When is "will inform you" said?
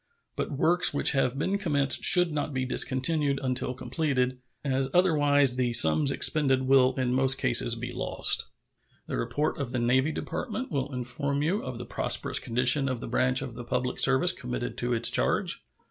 10.71-11.61